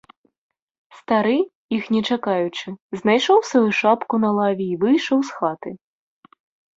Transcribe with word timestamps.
Стары, 0.99 1.33
іх 1.77 1.83
не 1.95 1.99
чакаючы, 2.15 2.67
знайшоў 2.99 3.37
сваю 3.49 3.69
шапку 3.81 4.13
на 4.23 4.29
лаве 4.39 4.65
й 4.71 4.79
выйшаў 4.85 5.19
з 5.29 5.37
хаты. 5.43 5.69